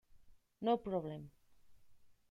No 0.69 0.75
Problem! 0.87 1.29